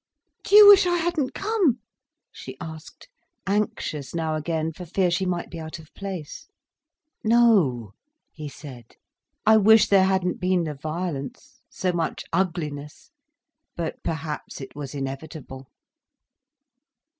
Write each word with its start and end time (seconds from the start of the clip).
"Do 0.43 0.55
you 0.55 0.67
wish 0.67 0.87
I 0.87 0.95
hadn't 0.97 1.35
come?" 1.35 1.79
she 2.31 2.57
asked, 2.59 3.07
anxious 3.45 4.15
now 4.15 4.33
again 4.33 4.73
for 4.73 4.83
fear 4.83 5.11
she 5.11 5.27
might 5.27 5.51
be 5.51 5.59
out 5.59 5.77
of 5.77 5.93
place. 5.93 6.47
"No," 7.23 7.93
he 8.33 8.49
said. 8.49 8.95
"I 9.45 9.57
wish 9.57 9.89
there 9.89 10.05
hadn't 10.05 10.39
been 10.39 10.63
the 10.63 10.73
violence—so 10.73 11.93
much 11.93 12.25
ugliness—but 12.33 14.01
perhaps 14.01 14.59
it 14.59 14.75
was 14.75 14.95
inevitable." 14.95 15.69